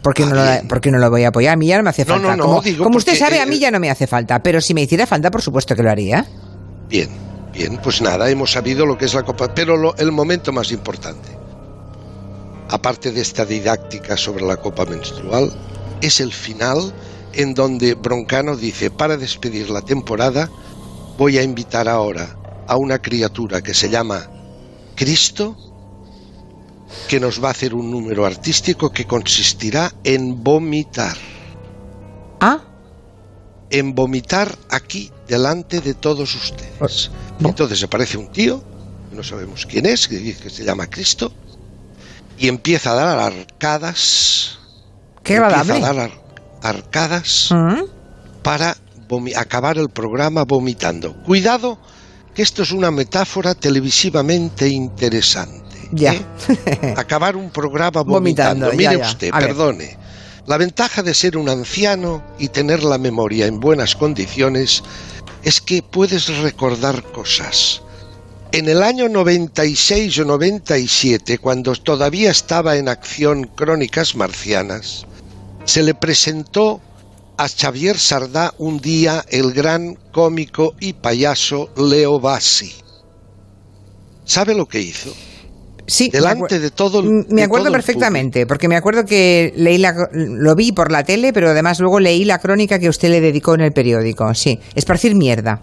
¿Por 0.03 0.13
qué, 0.13 0.23
no 0.25 0.35
lo, 0.35 0.41
Ah, 0.41 0.51
bien. 0.57 0.67
por 0.67 0.79
qué 0.79 0.91
no 0.91 0.99
lo 0.99 1.09
voy 1.09 1.23
a 1.23 1.29
apoyar? 1.29 1.53
A 1.53 1.55
mí 1.55 1.65
ya 1.67 1.77
no 1.77 1.83
me 1.83 1.89
hace 1.89 2.05
falta. 2.05 2.27
no, 2.27 2.35
no, 2.37 2.43
como 2.43 2.61
digo 2.61 2.83
como 2.83 2.97
usted 2.97 3.17
sabe, 3.17 3.39
a 3.39 3.43
eh, 3.43 3.47
mí 3.47 3.57
ya 3.57 3.71
no 3.71 3.79
me 3.79 3.89
hace 3.89 4.05
falta. 4.05 4.43
Pero 4.43 4.61
si 4.61 4.75
me 4.75 4.83
hiciera 4.83 5.07
falta, 5.07 5.31
por 5.31 5.41
supuesto 5.41 5.75
que 5.75 5.81
lo 5.81 5.89
haría. 5.89 6.25
Bien, 6.87 7.09
bien, 7.53 7.77
pues 7.81 8.01
nada, 8.01 8.29
hemos 8.29 8.51
sabido 8.51 8.85
lo 8.85 8.97
que 8.97 9.05
es 9.05 9.13
la 9.13 9.23
copa. 9.23 9.53
Pero 9.53 9.77
lo- 9.77 9.95
el 9.97 10.11
momento 10.11 10.51
más 10.51 10.71
importante, 10.71 11.29
aparte 12.69 13.11
de 13.11 13.21
esta 13.21 13.45
didáctica 13.45 14.17
sobre 14.17 14.45
la 14.45 14.57
copa 14.57 14.85
menstrual, 14.85 15.51
es 16.01 16.19
el 16.19 16.33
final 16.33 16.93
en 17.33 17.53
donde 17.53 17.93
Broncano 17.95 18.55
dice, 18.55 18.91
para 18.91 19.17
despedir 19.17 19.69
la 19.69 19.81
temporada, 19.81 20.49
voy 21.17 21.37
a 21.37 21.43
invitar 21.43 21.87
ahora 21.87 22.35
a 22.67 22.75
una 22.77 22.99
criatura 22.99 23.61
que 23.61 23.73
se 23.73 23.89
llama 23.89 24.29
Cristo, 24.95 25.55
que 27.07 27.19
nos 27.19 27.43
va 27.43 27.49
a 27.49 27.51
hacer 27.51 27.73
un 27.73 27.89
número 27.91 28.25
artístico 28.25 28.91
que 28.91 29.05
consistirá 29.05 29.91
en 30.03 30.43
vomitar. 30.43 31.17
Ah, 32.39 32.61
en 33.69 33.95
vomitar 33.95 34.55
aquí 34.69 35.11
delante 35.37 35.81
de 35.81 35.93
todos 35.95 36.35
ustedes. 36.35 37.09
Y 37.39 37.45
entonces 37.47 37.81
aparece 37.83 38.17
un 38.17 38.31
tío, 38.31 38.63
que 39.09 39.15
no 39.15 39.23
sabemos 39.23 39.65
quién 39.65 39.85
es, 39.87 40.07
que 40.07 40.33
se 40.49 40.63
llama 40.63 40.87
Cristo, 40.87 41.31
y 42.37 42.47
empieza 42.47 42.91
a 42.91 42.95
dar 42.95 43.19
arcadas. 43.19 44.59
qué 45.23 45.35
empieza 45.35 45.59
agradable. 45.61 45.85
a 45.85 45.93
dar 45.93 45.99
ar- 45.99 46.75
arcadas 46.75 47.49
Mm, 47.51 47.81
para 48.43 48.75
vomi- 49.09 49.35
acabar 49.35 49.77
el 49.77 49.89
programa 49.89 50.43
vomitando. 50.43 51.13
Cuidado, 51.23 51.77
que 52.35 52.41
esto 52.43 52.61
es 52.63 52.71
una 52.71 52.91
metáfora 52.91 53.55
televisivamente 53.55 54.67
interesante. 54.67 55.63
Ya. 55.91 56.13
¿eh? 56.13 56.93
Acabar 56.97 57.35
un 57.35 57.49
programa 57.51 58.01
Vomitando, 58.03 58.71
Mire 58.73 58.97
ya. 58.97 59.05
usted, 59.07 59.29
A 59.31 59.39
ver. 59.39 59.47
perdone. 59.49 59.97
La 60.47 60.57
ventaja 60.57 61.03
de 61.03 61.13
ser 61.13 61.37
un 61.37 61.47
anciano 61.47 62.21
y 62.39 62.49
tener 62.49 62.83
la 62.83 62.97
memoria 62.97 63.45
en 63.45 63.59
buenas 63.61 63.95
condiciones 63.95 64.83
es 65.43 65.61
que 65.61 65.81
puedes 65.81 66.27
recordar 66.39 67.03
cosas. 67.11 67.81
En 68.51 68.69
el 68.69 68.83
año 68.83 69.09
96 69.09 70.19
o 70.19 70.25
97, 70.25 71.39
cuando 71.39 71.73
todavía 71.75 72.29
estaba 72.31 72.77
en 72.77 72.87
acción 72.87 73.45
Crónicas 73.45 74.15
Marcianas, 74.15 75.05
se 75.65 75.81
le 75.81 75.95
presentó 75.95 76.79
a 77.37 77.49
Xavier 77.49 77.97
Sardá 77.97 78.53
un 78.59 78.79
día 78.79 79.25
el 79.29 79.53
gran 79.53 79.95
cómico 80.11 80.75
y 80.79 80.93
payaso 80.93 81.71
Leo 81.75 82.19
Bassi. 82.19 82.73
¿Sabe 84.23 84.53
lo 84.53 84.67
que 84.67 84.79
hizo? 84.79 85.13
Sí, 85.85 86.09
me 86.13 86.19
Delante 86.19 86.59
de 86.59 86.71
todo 86.71 87.01
el- 87.01 87.25
Me 87.29 87.43
acuerdo 87.43 87.71
perfectamente, 87.71 88.45
porque 88.45 88.67
me 88.67 88.75
acuerdo 88.75 89.05
que 89.05 89.53
leí 89.55 89.77
la, 89.77 89.93
lo 90.13 90.55
vi 90.55 90.71
por 90.71 90.91
la 90.91 91.03
tele, 91.03 91.33
pero 91.33 91.49
además 91.49 91.79
luego 91.79 91.99
leí 91.99 92.23
la 92.23 92.39
crónica 92.39 92.79
que 92.79 92.89
usted 92.89 93.09
le 93.09 93.19
dedicó 93.21 93.55
en 93.55 93.61
el 93.61 93.73
periódico. 93.73 94.33
Sí, 94.33 94.59
esparcir 94.75 95.15
mierda. 95.15 95.61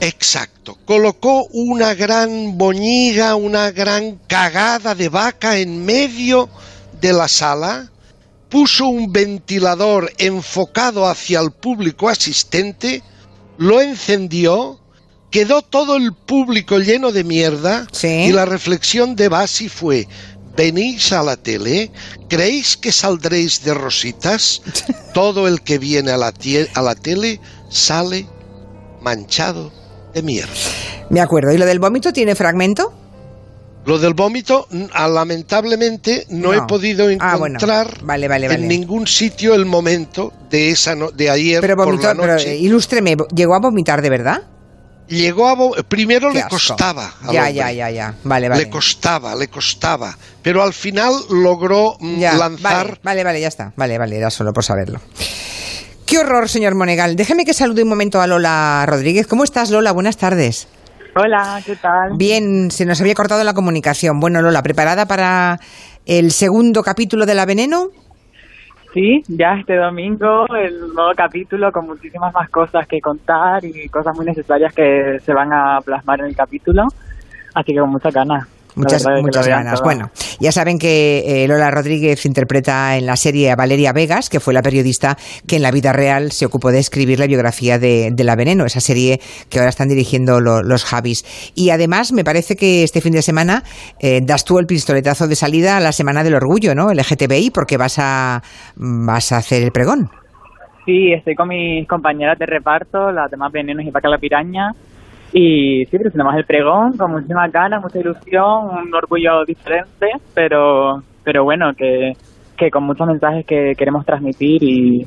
Exacto. 0.00 0.76
Colocó 0.84 1.46
una 1.52 1.94
gran 1.94 2.56
boñiga, 2.58 3.36
una 3.36 3.70
gran 3.70 4.18
cagada 4.26 4.94
de 4.94 5.08
vaca 5.08 5.58
en 5.58 5.84
medio 5.84 6.48
de 7.00 7.12
la 7.12 7.28
sala, 7.28 7.90
puso 8.48 8.86
un 8.88 9.12
ventilador 9.12 10.10
enfocado 10.18 11.06
hacia 11.06 11.40
el 11.40 11.50
público 11.50 12.08
asistente, 12.08 13.02
lo 13.58 13.80
encendió, 13.80 14.78
quedó 15.34 15.62
todo 15.62 15.96
el 15.96 16.12
público 16.12 16.78
lleno 16.78 17.10
de 17.10 17.24
mierda 17.24 17.88
Sí. 17.90 18.06
y 18.06 18.30
la 18.32 18.44
reflexión 18.44 19.16
de 19.16 19.28
Basi 19.28 19.68
fue, 19.68 20.06
venís 20.56 21.10
a 21.12 21.24
la 21.24 21.36
tele, 21.36 21.90
creéis 22.28 22.76
que 22.76 22.92
saldréis 22.92 23.64
de 23.64 23.74
rositas, 23.74 24.62
todo 25.12 25.48
el 25.48 25.60
que 25.62 25.78
viene 25.78 26.12
a 26.12 26.16
la, 26.16 26.32
a 26.74 26.82
la 26.82 26.94
tele 26.94 27.40
sale 27.68 28.28
manchado 29.02 29.72
de 30.14 30.22
mierda. 30.22 30.52
Me 31.10 31.20
acuerdo. 31.20 31.52
¿Y 31.52 31.58
lo 31.58 31.66
del 31.66 31.80
vómito 31.80 32.12
tiene 32.12 32.36
fragmento? 32.36 32.94
Lo 33.86 33.98
del 33.98 34.14
vómito, 34.14 34.68
ah, 34.92 35.08
lamentablemente, 35.08 36.26
no, 36.30 36.54
he 36.54 36.62
podido 36.62 37.06
Ah, 37.18 37.36
bueno. 37.36 37.56
encontrar 37.56 37.98
Vale, 38.04 38.28
vale, 38.28 38.46
vale. 38.46 38.60
en 38.62 38.68
ningún 38.68 39.08
sitio 39.08 39.52
el 39.56 39.66
momento 39.66 40.32
de 40.48 40.70
esa 40.70 40.94
no- 40.94 41.10
de 41.10 41.28
ayer 41.28 41.60
Pero 41.60 41.76
por 41.76 41.92
la 42.00 42.14
pero 42.14 42.34
noche. 42.34 42.52
eh, 42.52 42.56
ilústreme, 42.58 43.16
¿llegó 43.34 43.56
a 43.56 43.58
vomitar 43.58 44.00
de 44.00 44.10
verdad? 44.10 44.42
Llegó 45.08 45.48
a 45.48 45.82
primero 45.82 46.28
Qué 46.28 46.34
le 46.34 46.40
asco. 46.40 46.56
costaba. 46.56 47.12
al 47.22 47.32
Ya, 47.32 47.40
hombre. 47.40 47.54
ya, 47.54 47.72
ya, 47.72 47.90
ya. 47.90 48.14
Vale, 48.24 48.48
vale. 48.48 48.64
Le 48.64 48.70
costaba, 48.70 49.34
le 49.36 49.48
costaba. 49.48 50.16
Pero 50.42 50.62
al 50.62 50.72
final 50.72 51.14
logró 51.30 51.96
mm, 52.00 52.18
Ya, 52.18 52.34
lanzar. 52.34 52.86
Vale, 52.86 52.98
vale, 53.02 53.24
vale, 53.24 53.40
ya 53.40 53.48
está. 53.48 53.72
Vale, 53.76 53.98
vale, 53.98 54.16
era 54.16 54.30
solo 54.30 54.52
por 54.52 54.64
saberlo. 54.64 55.00
Qué 56.06 56.18
horror, 56.18 56.48
señor 56.48 56.74
Monegal. 56.74 57.16
Déjeme 57.16 57.44
que 57.44 57.54
salude 57.54 57.82
un 57.82 57.88
momento 57.88 58.20
a 58.20 58.26
Lola 58.26 58.84
Rodríguez. 58.86 59.26
¿Cómo 59.26 59.44
estás, 59.44 59.70
Lola? 59.70 59.92
Buenas 59.92 60.16
tardes. 60.16 60.68
Hola, 61.16 61.62
¿qué 61.64 61.76
tal? 61.76 62.16
Bien, 62.16 62.70
se 62.70 62.84
nos 62.84 63.00
había 63.00 63.14
cortado 63.14 63.44
la 63.44 63.54
comunicación. 63.54 64.20
Bueno, 64.20 64.42
Lola, 64.42 64.62
¿preparada 64.62 65.06
para 65.06 65.60
el 66.06 66.32
segundo 66.32 66.82
capítulo 66.82 67.24
de 67.24 67.34
La 67.34 67.46
Veneno? 67.46 67.88
Sí, 68.94 69.24
ya 69.26 69.54
este 69.54 69.74
domingo 69.74 70.46
el 70.56 70.94
nuevo 70.94 71.10
capítulo 71.16 71.72
con 71.72 71.84
muchísimas 71.84 72.32
más 72.32 72.48
cosas 72.48 72.86
que 72.86 73.00
contar 73.00 73.64
y 73.64 73.88
cosas 73.88 74.16
muy 74.16 74.24
necesarias 74.24 74.72
que 74.72 75.18
se 75.18 75.34
van 75.34 75.52
a 75.52 75.80
plasmar 75.84 76.20
en 76.20 76.26
el 76.26 76.36
capítulo. 76.36 76.84
Así 77.54 77.72
que 77.72 77.80
con 77.80 77.90
muchas 77.90 78.14
ganas. 78.14 78.53
Muchas, 78.76 79.04
muchas 79.22 79.46
ganas. 79.46 79.80
Bueno, 79.82 80.10
ya 80.40 80.50
saben 80.50 80.78
que 80.78 81.44
eh, 81.44 81.48
Lola 81.48 81.70
Rodríguez 81.70 82.26
interpreta 82.26 82.96
en 82.96 83.06
la 83.06 83.16
serie 83.16 83.50
a 83.50 83.56
Valeria 83.56 83.92
Vegas, 83.92 84.28
que 84.28 84.40
fue 84.40 84.52
la 84.52 84.62
periodista 84.62 85.16
que 85.46 85.56
en 85.56 85.62
la 85.62 85.70
vida 85.70 85.92
real 85.92 86.32
se 86.32 86.44
ocupó 86.46 86.72
de 86.72 86.80
escribir 86.80 87.18
la 87.20 87.26
biografía 87.26 87.78
de, 87.78 88.10
de 88.12 88.24
La 88.24 88.34
Veneno, 88.34 88.64
esa 88.64 88.80
serie 88.80 89.20
que 89.48 89.58
ahora 89.58 89.68
están 89.70 89.88
dirigiendo 89.88 90.40
lo- 90.40 90.62
los 90.62 90.84
Javis. 90.84 91.24
Y 91.54 91.70
además, 91.70 92.12
me 92.12 92.24
parece 92.24 92.56
que 92.56 92.82
este 92.82 93.00
fin 93.00 93.12
de 93.12 93.22
semana 93.22 93.62
eh, 94.00 94.20
das 94.24 94.44
tú 94.44 94.58
el 94.58 94.66
pistoletazo 94.66 95.28
de 95.28 95.36
salida 95.36 95.76
a 95.76 95.80
la 95.80 95.92
Semana 95.92 96.24
del 96.24 96.34
Orgullo, 96.34 96.74
¿no? 96.74 96.92
LGTBI, 96.92 97.50
porque 97.50 97.76
vas 97.76 97.98
a, 97.98 98.42
vas 98.76 99.30
a 99.32 99.36
hacer 99.36 99.62
el 99.62 99.70
pregón. 99.70 100.10
Sí, 100.84 101.12
estoy 101.12 101.34
con 101.34 101.48
mis 101.48 101.86
compañeras 101.88 102.38
de 102.38 102.44
reparto, 102.46 103.10
las 103.10 103.30
demás 103.30 103.50
venenos 103.52 103.86
y 103.86 103.90
Paca 103.90 104.08
la 104.08 104.18
Piraña. 104.18 104.72
Y 105.36 105.84
sí, 105.86 105.98
presentamos 105.98 106.36
el 106.36 106.44
pregón 106.44 106.96
con 106.96 107.10
muchísimas 107.10 107.50
ganas, 107.50 107.82
mucha 107.82 107.98
ilusión, 107.98 108.68
un 108.70 108.94
orgullo 108.94 109.44
diferente, 109.44 110.06
pero, 110.32 111.02
pero 111.24 111.42
bueno, 111.42 111.72
que, 111.76 112.12
que 112.56 112.70
con 112.70 112.84
muchos 112.84 113.08
mensajes 113.08 113.44
que 113.44 113.72
queremos 113.76 114.06
transmitir 114.06 114.62
y, 114.62 115.04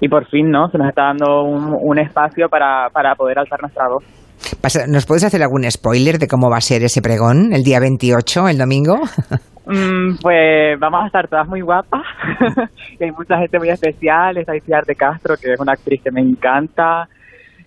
y 0.00 0.08
por 0.08 0.24
fin, 0.28 0.52
¿no? 0.52 0.68
Se 0.68 0.78
nos 0.78 0.88
está 0.88 1.06
dando 1.06 1.42
un, 1.42 1.76
un 1.76 1.98
espacio 1.98 2.48
para, 2.48 2.90
para 2.92 3.16
poder 3.16 3.40
alzar 3.40 3.60
nuestra 3.60 3.88
voz. 3.88 4.04
¿Nos 4.88 5.04
puedes 5.04 5.24
hacer 5.24 5.42
algún 5.42 5.68
spoiler 5.68 6.18
de 6.18 6.28
cómo 6.28 6.48
va 6.48 6.58
a 6.58 6.60
ser 6.60 6.84
ese 6.84 7.02
pregón 7.02 7.52
el 7.52 7.64
día 7.64 7.80
28, 7.80 8.48
el 8.48 8.58
domingo? 8.58 9.00
Mm, 9.66 10.16
pues 10.20 10.80
vamos 10.80 11.04
a 11.04 11.06
estar 11.06 11.28
todas 11.28 11.46
muy 11.46 11.60
guapas. 11.60 12.02
Y 12.98 13.04
hay 13.04 13.12
mucha 13.12 13.38
gente 13.38 13.56
muy 13.56 13.68
especial. 13.68 14.36
Está 14.36 14.56
Iciar 14.56 14.84
de 14.84 14.96
Castro, 14.96 15.36
que 15.40 15.52
es 15.52 15.60
una 15.60 15.74
actriz 15.74 16.02
que 16.02 16.10
me 16.10 16.22
encanta. 16.22 17.06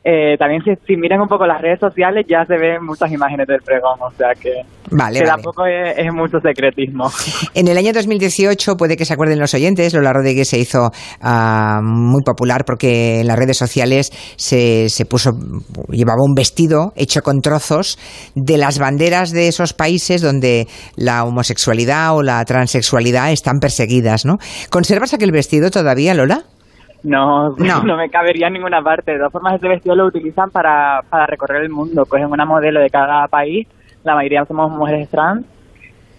Eh, 0.06 0.36
también 0.38 0.62
si, 0.64 0.72
si 0.86 0.98
miran 0.98 1.22
un 1.22 1.30
poco 1.30 1.46
las 1.46 1.62
redes 1.62 1.80
sociales 1.80 2.26
ya 2.28 2.46
se 2.46 2.58
ven 2.58 2.84
muchas 2.84 3.10
imágenes 3.10 3.48
del 3.48 3.62
pregón, 3.62 3.98
o 4.02 4.12
sea 4.12 4.34
que, 4.34 4.52
Vale, 4.92 5.20
que 5.20 5.26
vale. 5.26 5.26
tampoco 5.26 5.66
es, 5.66 5.98
es 5.98 6.14
mucho 6.14 6.40
secretismo. 6.40 7.10
En 7.56 7.68
el 7.68 7.78
año 7.78 7.94
2018, 7.94 8.76
puede 8.76 8.98
que 8.98 9.06
se 9.06 9.14
acuerden 9.14 9.40
los 9.40 9.54
oyentes, 9.54 9.94
Lola 9.94 10.12
Rodríguez 10.12 10.50
se 10.50 10.60
hizo 10.60 10.92
ah, 11.22 11.80
muy 11.82 12.22
popular 12.24 12.66
porque 12.66 13.22
en 13.22 13.28
las 13.28 13.38
redes 13.38 13.58
sociales 13.58 14.12
se, 14.36 14.90
se 14.90 15.06
puso, 15.06 15.32
llevaba 15.90 16.22
un 16.22 16.34
vestido 16.34 16.92
hecho 16.96 17.22
con 17.22 17.40
trozos 17.42 17.98
de 18.36 18.58
las 18.58 18.80
banderas 18.80 19.32
de 19.32 19.48
esos 19.48 19.74
países 19.74 20.22
donde 20.22 20.68
la 20.98 21.24
homosexualidad 21.24 22.16
o 22.16 22.24
la 22.24 22.44
transexualidad 22.44 23.32
están 23.32 23.60
perseguidas, 23.60 24.26
¿no? 24.26 24.38
¿Conservas 24.70 25.14
aquel 25.14 25.32
vestido 25.32 25.70
todavía, 25.72 26.14
Lola? 26.14 26.44
No, 27.04 27.50
No. 27.58 27.84
no, 27.86 27.98
me 27.98 28.10
cabería 28.10 28.48
en 28.48 28.54
ninguna 28.54 28.82
parte. 28.82 29.12
De 29.12 29.18
todas 29.18 29.32
formas, 29.32 29.56
ese 29.56 29.68
vestido 29.68 29.96
lo 29.96 30.06
utilizan 30.06 30.50
para, 30.50 31.02
para 31.10 31.26
recorrer 31.26 31.64
el 31.64 31.70
mundo. 31.70 32.06
Cogen 32.06 32.32
una 32.32 32.46
modelo 32.46 32.80
de 32.80 32.90
cada 32.90 33.28
país, 33.28 33.68
la 34.04 34.16
mayoría 34.16 34.46
somos 34.46 34.72
mujeres 34.72 35.10
trans, 35.10 35.46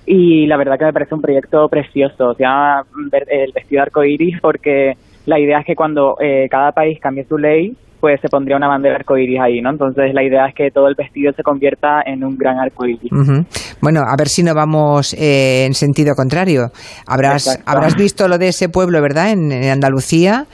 y 0.06 0.46
la 0.46 0.56
verdad 0.56 0.78
que 0.78 0.84
me 0.84 0.92
parece 0.92 1.14
un 1.14 1.22
proyecto 1.22 1.68
precioso. 1.68 2.34
Se 2.34 2.42
llama 2.42 2.84
el 3.28 3.52
vestido 3.52 3.82
arcoiris 3.82 4.40
porque 4.40 4.96
la 5.26 5.38
idea 5.38 5.60
es 5.60 5.66
que 5.66 5.74
cuando 5.74 6.16
eh, 6.20 6.46
cada 6.50 6.72
país 6.72 6.98
cambie 7.00 7.24
su 7.24 7.38
ley, 7.38 7.74
pues 8.04 8.20
se 8.20 8.28
pondría 8.28 8.58
una 8.58 8.68
bandera 8.68 8.96
arcoiris 8.96 9.40
ahí, 9.40 9.62
¿no? 9.62 9.70
Entonces 9.70 10.12
la 10.12 10.22
idea 10.22 10.46
es 10.46 10.54
que 10.54 10.70
todo 10.70 10.88
el 10.88 10.94
vestido 10.94 11.32
se 11.32 11.42
convierta 11.42 12.02
en 12.04 12.22
un 12.22 12.36
gran 12.36 12.58
arcoiris. 12.60 13.10
Ujú. 13.10 13.46
Bueno, 13.80 14.02
a 14.06 14.14
ver 14.14 14.28
si 14.28 14.42
no 14.42 14.54
vamos 14.54 15.14
eh, 15.14 15.64
en 15.64 15.72
sentido 15.72 16.14
contrario. 16.14 16.68
Habrás, 17.06 17.46
Exacto. 17.46 17.70
habrás 17.70 17.96
visto 17.96 18.28
lo 18.28 18.36
de 18.36 18.48
ese 18.48 18.68
pueblo, 18.68 19.00
¿verdad? 19.00 19.30
En, 19.30 19.50
en 19.50 19.70
Andalucía. 19.70 20.44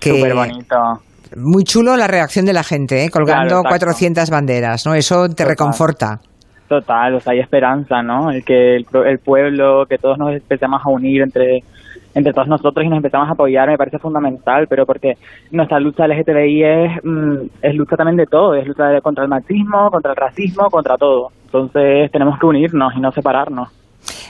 Que 0.00 0.18
Súper 0.18 0.34
bonito. 0.34 0.76
Muy 1.36 1.62
chulo 1.62 1.96
la 1.96 2.08
reacción 2.08 2.44
de 2.44 2.52
la 2.52 2.64
gente, 2.64 3.04
¿eh? 3.04 3.08
colgando 3.08 3.60
Claro, 3.60 3.60
exacto. 3.60 3.86
400 3.86 4.30
banderas, 4.30 4.84
¿no? 4.84 4.94
Eso 4.96 5.28
te 5.28 5.44
Total. 5.44 5.46
reconforta. 5.50 6.20
Total, 6.68 7.14
o 7.14 7.20
sea, 7.20 7.32
hay 7.32 7.40
esperanza, 7.40 8.02
¿no? 8.02 8.30
El 8.30 8.44
que 8.44 8.76
el, 8.76 8.86
el 9.06 9.18
pueblo, 9.18 9.86
que 9.86 9.98
todos 9.98 10.18
nos 10.18 10.32
empecemos 10.32 10.80
a 10.84 10.88
unir 10.88 11.22
entre 11.22 11.62
entre 12.16 12.32
todos 12.32 12.48
nosotros 12.48 12.84
y 12.84 12.88
nos 12.88 12.96
empezamos 12.96 13.28
a 13.28 13.32
apoyar 13.32 13.68
me 13.68 13.76
parece 13.76 13.98
fundamental, 13.98 14.66
pero 14.68 14.86
porque 14.86 15.18
nuestra 15.50 15.78
lucha 15.78 16.06
LGTBI 16.06 16.64
es, 16.64 17.04
mm, 17.04 17.36
es 17.60 17.74
lucha 17.74 17.94
también 17.94 18.16
de 18.16 18.24
todo, 18.24 18.54
es 18.54 18.66
lucha 18.66 18.84
contra 19.02 19.24
el 19.24 19.28
machismo, 19.28 19.90
contra 19.90 20.12
el 20.12 20.16
racismo, 20.16 20.70
contra 20.70 20.96
todo. 20.96 21.28
Entonces 21.44 22.10
tenemos 22.10 22.38
que 22.38 22.46
unirnos 22.46 22.94
y 22.96 23.00
no 23.00 23.12
separarnos. 23.12 23.68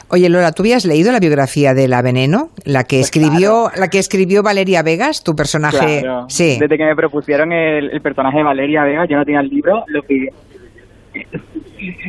Oye, 0.09 0.28
Lola, 0.28 0.50
¿tú 0.50 0.62
habías 0.62 0.85
leído 0.85 1.12
la 1.12 1.21
biografía 1.21 1.75
de 1.75 1.87
La 1.87 2.02
Veneno? 2.02 2.49
La 2.64 2.83
que 2.83 2.97
Pues 2.97 3.07
escribió, 3.07 3.71
la 3.76 3.88
que 3.88 3.99
escribió 3.99 4.43
Valeria 4.43 4.83
Vegas, 4.83 5.23
tu 5.23 5.35
personaje. 5.37 6.00
Claro. 6.02 6.26
Sí. 6.28 6.59
Desde 6.59 6.76
que 6.76 6.85
me 6.85 6.97
propusieron 6.97 7.52
el, 7.52 7.90
el 7.90 8.00
personaje 8.00 8.38
de 8.38 8.45
Valeria 8.45 8.83
Vega, 8.83 9.05
yo 9.09 9.16
no 9.16 9.25
tenía 9.25 9.40
el 9.40 9.49
libro, 9.49 9.85
lo 9.87 10.02
pide. 10.02 10.33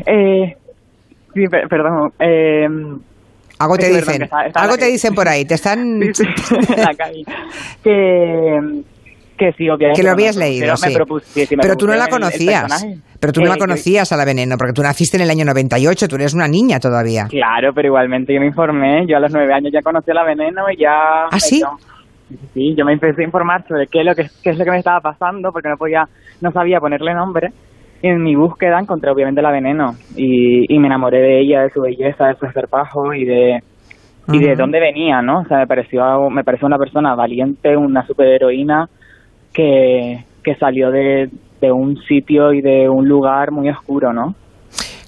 Eh, 0.06 0.56
sí, 1.34 1.44
perdón. 1.70 2.12
Eh, 2.20 2.68
Algo 3.60 3.76
te 3.78 3.88
perdón, 3.92 4.00
dicen. 4.00 4.30
Algo 4.56 4.78
te 4.78 4.86
dicen 4.86 5.14
por 5.16 5.28
ahí. 5.28 5.46
Te 5.46 5.56
están. 5.56 6.00
Sí, 6.14 6.24
sí, 6.24 6.26
la 6.78 6.94
calle. 6.96 7.24
Que, 7.84 8.60
que 9.38 9.52
sí, 9.54 9.70
obviamente. 9.70 10.02
Que 10.02 10.06
lo 10.06 10.12
habías 10.14 10.36
me 10.38 10.46
leído, 10.46 10.74
propusieron, 10.94 11.48
sí. 11.50 11.56
Pero 11.62 11.76
tú 11.76 11.88
no 11.88 11.96
la 11.96 12.08
propusieron 12.08 12.24
el- 12.24 12.54
el 12.54 12.60
conocías. 12.70 12.98
Pero 13.20 13.34
tú 13.34 13.42
no 13.42 13.48
Eh, 13.48 13.50
la 13.50 13.58
conocías 13.58 14.12
a 14.12 14.18
la 14.18 14.26
veneno, 14.26 14.56
porque 14.58 14.74
tú 14.74 14.82
naciste 14.84 15.18
en 15.18 15.24
el 15.24 15.30
año 15.30 15.46
98, 15.46 16.08
tú 16.08 16.16
eres 16.16 16.34
una 16.34 16.48
niña 16.48 16.80
todavía. 16.80 17.26
Claro, 17.30 17.72
pero 17.74 17.88
igualmente 17.88 18.34
yo 18.34 18.40
me 18.40 18.48
informé. 18.48 19.06
Yo 19.08 19.18
a 19.18 19.20
los 19.20 19.32
nueve 19.32 19.54
años 19.54 19.72
ya 19.74 19.82
conocí 19.82 20.12
a 20.12 20.14
la 20.16 20.24
veneno 20.24 20.64
y 20.72 20.78
ya. 20.82 21.26
¿Ah, 21.32 21.40
sí? 21.40 21.62
yo- 21.62 21.78
sí, 22.54 22.76
yo 22.78 22.84
me 22.86 22.94
empecé 22.94 23.22
a 23.22 23.26
informar 23.26 23.66
sobre 23.68 23.88
qué 23.88 24.00
es 24.02 24.06
lo 24.06 24.14
que, 24.16 24.28
qué 24.44 24.50
es 24.52 24.58
lo 24.58 24.66
que 24.66 24.72
me 24.72 24.78
estaba 24.80 25.00
pasando 25.02 25.52
porque 25.52 25.70
no 25.70 25.78
podía, 25.78 26.04
no 26.42 26.52
sabía 26.52 26.80
ponerle 26.80 27.14
nombre. 27.14 27.50
En 28.02 28.22
mi 28.22 28.36
búsqueda 28.36 28.80
encontré 28.80 29.12
obviamente 29.12 29.42
la 29.42 29.52
veneno 29.52 29.96
y, 30.16 30.74
y 30.74 30.80
me 30.80 30.88
enamoré 30.88 31.20
de 31.20 31.40
ella, 31.42 31.62
de 31.62 31.70
su 31.72 31.82
belleza, 31.82 32.28
de 32.28 32.36
su 32.36 32.46
esparpajo 32.46 33.14
y 33.14 33.26
de 33.26 33.60
y 34.30 34.40
de 34.40 34.56
dónde 34.56 34.82
venía, 34.82 35.22
¿no? 35.22 35.40
O 35.40 35.46
sea, 35.46 35.60
me 35.60 35.68
pareció 35.68 36.30
me 36.30 36.44
pareció 36.44 36.68
una 36.68 36.78
persona 36.78 37.16
valiente, 37.16 37.78
una 37.78 38.06
superheroína 38.06 38.90
que 39.54 40.26
que 40.44 40.56
salió 40.56 40.92
de, 40.92 41.30
de 41.60 41.72
un 41.72 41.98
sitio 42.04 42.54
y 42.54 42.62
de 42.62 42.88
un 42.90 43.08
lugar 43.08 43.52
muy 43.52 43.70
oscuro, 43.70 44.14
¿no? 44.14 44.36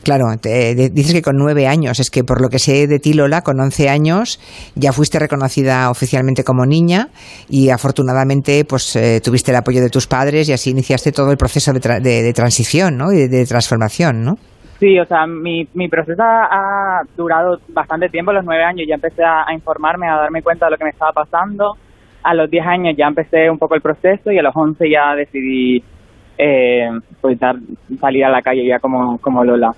Claro, 0.10 0.26
te- 0.42 0.74
dices 0.90 1.14
que 1.14 1.22
con 1.22 1.36
nueve 1.38 1.68
años, 1.68 2.00
es 2.00 2.10
que 2.10 2.24
por 2.24 2.42
lo 2.42 2.50
que 2.50 2.58
sé 2.58 2.88
de 2.88 2.98
ti, 2.98 3.14
Lola, 3.14 3.42
con 3.44 3.60
11 3.60 3.90
años 3.90 4.40
ya 4.74 4.92
fuiste 4.92 5.20
reconocida 5.20 5.92
oficialmente 5.92 6.44
como 6.44 6.66
niña 6.66 7.10
y 7.48 7.70
afortunadamente 7.70 8.66
pues 8.68 8.96
eh, 8.96 9.22
tuviste 9.24 9.52
el 9.52 9.58
apoyo 9.58 9.82
de 9.82 9.90
tus 9.92 10.08
padres 10.08 10.50
y 10.50 10.54
así 10.54 10.72
iniciaste 10.72 11.12
todo 11.12 11.30
el 11.30 11.38
proceso 11.38 11.74
de, 11.74 11.80
tra- 11.80 12.02
de- 12.02 12.24
de 12.24 12.34
transición 12.34 12.98
¿no? 12.98 13.12
y 13.12 13.28
de, 13.28 13.46
transformación, 13.46 14.24
¿no? 14.24 14.34
Sí, 14.80 14.98
o 14.98 15.06
sea, 15.06 15.28
mi, 15.28 15.68
mi 15.76 15.88
proceso 15.88 16.24
ha, 16.24 17.02
durado 17.16 17.60
bastante 17.68 18.10
tiempo, 18.10 18.32
a 18.32 18.34
los 18.34 18.46
nueve 18.46 18.64
años 18.64 18.88
ya 18.90 18.96
empecé 18.96 19.22
a 19.24 19.54
informarme, 19.54 20.08
a 20.10 20.16
darme 20.16 20.42
cuenta 20.42 20.66
de 20.66 20.72
lo 20.72 20.78
que 20.78 20.86
me 20.86 20.90
estaba 20.90 21.12
pasando. 21.12 21.74
A 22.24 22.34
los 22.34 22.50
diez 22.50 22.66
años 22.66 22.96
ya 22.98 23.06
empecé 23.06 23.48
un 23.48 23.60
poco 23.60 23.76
el 23.76 23.82
proceso 23.82 24.32
y 24.32 24.40
a 24.40 24.42
los 24.42 24.56
once 24.56 24.90
ya 24.90 25.14
decidí 25.16 25.84
eh, 26.40 26.90
pues 27.22 27.38
dar- 27.40 27.60
salir 28.00 28.26
a 28.26 28.30
la 28.30 28.42
calle 28.42 28.66
ya 28.66 28.80
como, 28.80 29.20
como 29.20 29.44
Lola. 29.44 29.72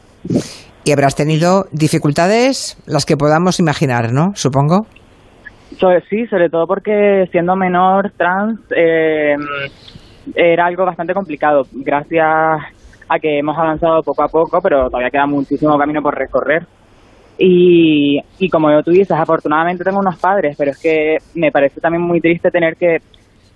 Y 0.85 0.91
habrás 0.91 1.15
tenido 1.15 1.65
dificultades, 1.71 2.81
las 2.85 3.05
que 3.05 3.17
podamos 3.17 3.59
imaginar, 3.59 4.13
¿no? 4.13 4.31
Supongo. 4.35 4.85
Sí, 6.09 6.27
sobre 6.27 6.49
todo 6.49 6.67
porque 6.67 7.25
siendo 7.31 7.55
menor 7.55 8.11
trans 8.15 8.59
eh, 8.75 9.35
era 10.35 10.65
algo 10.67 10.85
bastante 10.85 11.13
complicado. 11.13 11.63
Gracias 11.71 12.27
a 13.09 13.19
que 13.19 13.39
hemos 13.39 13.57
avanzado 13.57 14.03
poco 14.03 14.23
a 14.23 14.27
poco, 14.27 14.59
pero 14.61 14.87
todavía 14.89 15.09
queda 15.09 15.25
muchísimo 15.25 15.77
camino 15.77 16.01
por 16.01 16.15
recorrer. 16.15 16.65
Y, 17.37 18.19
y 18.37 18.49
como 18.49 18.83
tú 18.83 18.91
dices, 18.91 19.17
afortunadamente 19.17 19.83
tengo 19.83 19.99
unos 19.99 20.19
padres, 20.19 20.55
pero 20.57 20.71
es 20.71 20.77
que 20.79 21.17
me 21.33 21.51
parece 21.51 21.81
también 21.81 22.03
muy 22.03 22.21
triste 22.21 22.51
tener 22.51 22.75
que, 22.75 22.97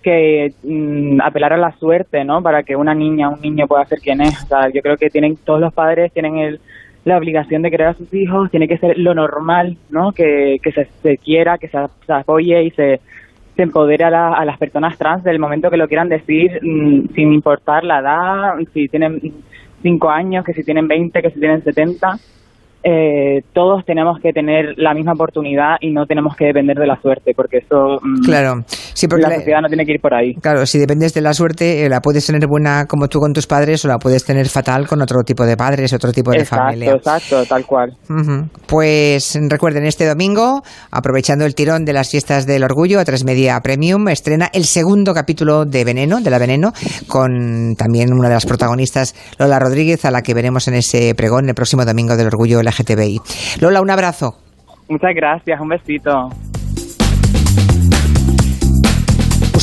que 0.06 0.54
mm, 0.64 1.20
apelar 1.22 1.54
a 1.54 1.58
la 1.58 1.72
suerte, 1.80 2.24
¿no? 2.24 2.42
Para 2.44 2.62
que 2.62 2.76
una 2.76 2.94
niña, 2.94 3.30
un 3.30 3.42
niño 3.42 3.66
pueda 3.68 3.84
ser 3.86 4.00
quien 4.00 4.22
es. 4.22 4.44
O 4.44 4.48
sea, 4.48 4.70
yo 4.72 4.82
creo 4.84 4.98
que 4.98 5.10
tienen 5.10 5.36
todos 5.38 5.60
los 5.60 5.74
padres 5.74 6.14
tienen 6.14 6.38
el 6.38 6.60
la 7.06 7.18
obligación 7.18 7.62
de 7.62 7.70
querer 7.70 7.88
a 7.88 7.94
sus 7.94 8.12
hijos, 8.16 8.50
tiene 8.50 8.68
que 8.68 8.80
ser 8.80 8.98
lo 8.98 9.14
normal, 9.14 9.78
¿no? 9.92 10.12
Que, 10.12 10.58
se, 10.64 10.88
se 11.04 11.18
quiera, 11.20 11.58
que 11.60 11.68
se, 11.68 11.78
apoye 12.12 12.64
y 12.64 12.72
se, 12.72 13.00
se 13.56 13.62
empodere 13.62 14.04
a, 14.06 14.10
la- 14.10 14.34
a 14.34 14.44
las 14.44 14.58
personas 14.58 14.98
trans 14.98 15.24
del 15.24 15.38
momento 15.38 15.70
que 15.70 15.78
lo 15.78 15.88
quieran 15.88 16.10
decir, 16.10 16.60
mm, 16.64 17.14
sin 17.14 17.32
importar 17.34 17.84
la 17.84 18.00
edad, 18.00 18.54
si 18.74 18.88
tienen 18.88 19.20
cinco 19.84 20.10
años, 20.10 20.44
que 20.46 20.54
si 20.54 20.64
tienen 20.64 20.88
20, 20.88 21.22
que 21.22 21.30
si 21.30 21.40
tienen 21.40 21.64
70. 21.64 22.18
Eh, 22.88 23.42
todos 23.54 23.84
tenemos 23.86 24.20
que 24.20 24.32
tener 24.32 24.76
la 24.78 24.94
misma 24.94 25.14
oportunidad 25.14 25.78
y 25.82 25.90
no 25.92 26.06
tenemos 26.06 26.36
que 26.36 26.46
depender 26.46 26.78
de 26.78 26.86
la 26.88 27.00
suerte, 27.02 27.34
porque 27.36 27.58
eso 27.58 28.00
mm, 28.02 28.24
Claro, 28.26 28.64
sí, 28.96 29.08
porque 29.08 29.22
la 29.22 29.30
la- 29.30 29.36
sociedad 29.36 29.60
no 29.62 29.68
tiene 29.68 29.86
que 29.86 29.92
ir 29.94 30.02
por 30.02 30.14
ahí. 30.16 30.34
Claro, 30.42 30.66
si 30.66 30.80
dependes 30.80 31.14
de 31.14 31.22
la 31.22 31.34
suerte, 31.36 31.86
eh, 31.86 31.90
la 31.90 32.02
puedes 32.02 32.26
tener 32.26 32.48
buena 32.48 32.86
como 32.88 33.08
tú 33.08 33.20
con 33.20 33.32
tus 33.34 33.46
padres 33.46 33.86
o 33.86 33.88
la 33.88 34.00
puedes 34.00 34.26
tener 34.26 34.48
fatal 34.50 34.88
con 34.88 35.02
otro 35.02 35.22
tipo 35.24 35.46
de 35.46 35.56
padres, 35.56 35.94
otro 35.94 36.12
tipo 36.12 36.32
de 36.32 36.40
exacto, 36.40 36.66
familia. 36.66 36.92
exacto, 36.94 37.46
tal 37.46 37.64
cual. 37.66 37.94
Pues 38.68 39.38
recuerden, 39.50 39.86
este 39.86 40.06
domingo, 40.08 40.62
aprovechando 40.92 41.46
el 41.46 41.54
tirón 41.54 41.86
de 41.86 41.94
las 41.94 42.10
fiestas 42.10 42.46
del 42.48 42.64
orgullo, 42.64 43.00
a 43.00 43.06
tres 43.06 43.24
Media 43.24 43.60
Premium 43.62 44.08
estrena 44.08 44.50
el 44.54 44.64
segundo 44.66 45.14
capítulo 45.14 45.66
de 45.66 45.84
Veneno, 45.84 46.22
de 46.22 46.30
la 46.30 46.40
Veneno, 46.40 46.72
con 47.08 47.76
también 47.78 48.12
una 48.14 48.30
de 48.30 48.34
las 48.36 48.46
protagonistas, 48.46 49.14
Lola 49.38 49.60
Rodríguez, 49.60 50.06
a 50.06 50.12
la 50.12 50.22
que 50.22 50.34
veremos 50.34 50.68
en 50.68 50.76
ese 50.76 51.14
pregón 51.16 51.48
el 51.50 51.56
próximo 51.56 51.86
domingo 51.86 52.16
del 52.16 52.28
orgullo 52.28 52.62
LGTBI. 52.62 53.20
Lola, 53.60 53.82
un 53.82 53.90
abrazo. 53.92 54.36
Muchas 54.88 55.12
gracias, 55.16 55.60
un 55.60 55.68
besito. 55.70 56.30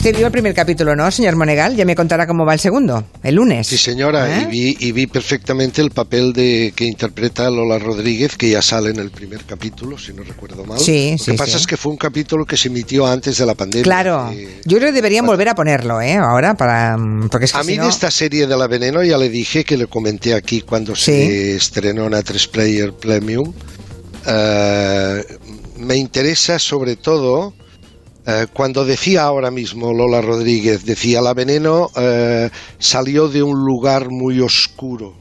Usted 0.03 0.17
vio 0.17 0.27
el 0.27 0.33
primer 0.33 0.53
capítulo, 0.53 0.97
¿no, 0.97 1.09
señor 1.13 1.37
Monegal? 1.37 1.77
Ya 1.77 1.85
me 1.85 1.95
contará 1.95 2.27
cómo 2.27 2.45
va 2.45 2.55
el 2.55 2.59
segundo, 2.59 3.05
el 3.23 3.37
lunes. 3.37 3.69
Sí, 3.69 3.79
señora, 3.79 4.41
¿Eh? 4.41 4.43
y, 4.43 4.51
vi, 4.51 4.77
y 4.81 4.91
vi 4.91 5.07
perfectamente 5.07 5.81
el 5.81 5.93
papel 5.93 6.33
de 6.33 6.73
que 6.75 6.87
interpreta 6.87 7.49
Lola 7.49 7.79
Rodríguez, 7.79 8.37
que 8.37 8.51
ya 8.51 8.63
sale 8.63 8.91
en 8.91 8.97
el 8.99 9.13
primer 9.13 9.45
capítulo, 9.45 9.97
si 9.97 10.13
no 10.13 10.25
recuerdo 10.25 10.65
mal. 10.65 10.81
Sí, 10.81 11.13
Lo 11.13 11.19
sí, 11.19 11.31
que 11.31 11.37
pasa 11.37 11.53
sí. 11.53 11.59
es 11.59 11.67
que 11.69 11.77
fue 11.77 11.93
un 11.93 11.99
capítulo 11.99 12.45
que 12.45 12.57
se 12.57 12.67
emitió 12.67 13.07
antes 13.07 13.39
de 13.39 13.47
la 13.47 13.55
pandemia. 13.55 13.85
Claro, 13.85 14.29
Eh, 14.33 14.61
yo 14.65 14.79
creo 14.79 14.89
que 14.89 14.95
deberían 14.97 15.25
volver 15.25 15.49
a 15.51 15.55
ponerlo, 15.55 16.01
¿eh? 16.01 16.15
Ahora, 16.17 16.55
para. 16.55 16.97
mm, 16.97 17.29
Porque 17.29 17.45
es 17.45 17.53
que 17.53 17.59
a 17.59 17.63
si 17.63 17.71
mí 17.71 17.77
no- 17.77 17.85
de 17.85 17.91
esta 17.91 18.11
serie 18.11 18.49
de 18.49 18.57
la 18.57 18.67
Veneno 18.67 19.05
ya 19.05 19.17
le 19.17 19.29
dije 19.29 19.63
que 19.65 19.77
le 19.77 19.87
comenté 19.87 20.35
aquí 20.35 20.63
cuando 20.63 20.97
se 20.97 21.55
estrenó 21.55 22.07
en 22.09 22.15
A3 22.15 22.49
Player 22.51 22.93
Premium. 22.93 23.53
Eh, 24.27 25.25
me 25.79 25.95
interesa 25.95 26.59
sobre 26.59 26.97
todo 26.97 27.55
eh, 28.27 28.47
cuando 28.53 28.85
decía 28.85 29.23
ahora 29.25 29.51
mismo 29.51 29.93
Lola 29.93 30.21
Rodríguez, 30.21 30.85
decía 30.85 31.21
la 31.21 31.35
Veneno 31.35 31.91
eh, 31.97 32.51
salió 32.79 33.29
de 33.29 33.43
un 33.43 33.65
lugar 33.65 34.11
muy 34.11 34.41
oscuro. 34.41 35.15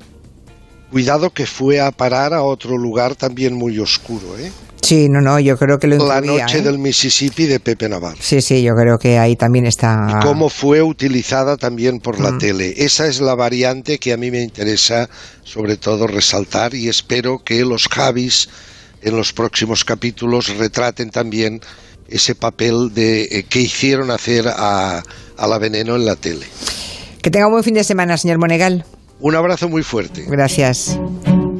Cuidado 0.91 1.29
que 1.29 1.45
fue 1.45 1.79
a 1.79 1.91
parar 1.91 2.33
a 2.33 2.43
otro 2.43 2.77
lugar 2.77 3.15
también 3.15 3.53
muy 3.55 3.79
oscuro, 3.79 4.37
¿eh? 4.37 4.51
Sí, 4.81 5.07
no, 5.07 5.21
no, 5.21 5.39
yo 5.39 5.57
creo 5.57 5.79
que 5.79 5.87
lo 5.87 6.05
La 6.05 6.17
incluía, 6.17 6.43
noche 6.43 6.57
¿eh? 6.57 6.61
del 6.63 6.79
Mississippi 6.79 7.45
de 7.45 7.59
Pepe 7.61 7.87
Navarro. 7.87 8.17
Sí, 8.19 8.41
sí, 8.41 8.61
yo 8.61 8.75
creo 8.75 8.99
que 8.99 9.17
ahí 9.17 9.35
también 9.37 9.65
está. 9.65 10.07
y 10.19 10.25
cómo 10.25 10.49
fue 10.49 10.81
utilizada 10.81 11.55
también 11.55 11.99
por 12.01 12.19
la 12.19 12.31
Mm. 12.31 12.37
tele. 12.39 12.73
Esa 12.77 13.07
es 13.07 13.21
la 13.21 13.35
variante 13.35 13.99
que 13.99 14.11
a 14.11 14.17
mí 14.17 14.31
me 14.31 14.41
interesa 14.41 15.09
sobre 15.43 15.77
todo 15.77 16.07
resaltar 16.07 16.73
y 16.73 16.89
espero 16.89 17.41
que 17.43 17.63
los 17.63 17.87
Javis 17.87 18.49
en 19.01 19.15
los 19.15 19.31
próximos 19.31 19.85
capítulos 19.85 20.57
retraten 20.57 21.09
también 21.09 21.61
ese 22.11 22.35
papel 22.35 22.93
de 22.93 23.23
eh, 23.23 23.45
que 23.49 23.61
hicieron 23.61 24.11
hacer 24.11 24.47
a, 24.47 25.03
a 25.37 25.47
la 25.47 25.57
veneno 25.57 25.95
en 25.95 26.05
la 26.05 26.15
tele. 26.15 26.45
Que 27.21 27.29
tenga 27.31 27.47
un 27.47 27.53
buen 27.53 27.63
fin 27.63 27.73
de 27.73 27.83
semana, 27.83 28.17
señor 28.17 28.37
Monegal. 28.37 28.85
Un 29.19 29.35
abrazo 29.35 29.69
muy 29.69 29.83
fuerte. 29.83 30.25
Gracias. 30.27 30.97